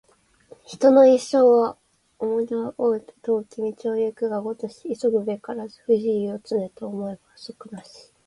[0.65, 1.77] 人の一生は
[2.17, 8.11] 重荷を負うて、遠き道を行くがごとし急ぐべからず不自由を、常と思えば不足なし